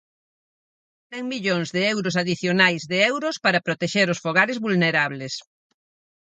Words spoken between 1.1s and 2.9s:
millóns de euros adicionais